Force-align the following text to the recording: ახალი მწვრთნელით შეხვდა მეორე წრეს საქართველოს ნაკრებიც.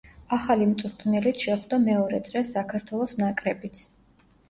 ახალი 0.37 0.67
მწვრთნელით 0.69 1.45
შეხვდა 1.49 1.81
მეორე 1.85 2.23
წრეს 2.31 2.53
საქართველოს 2.59 3.19
ნაკრებიც. 3.25 3.89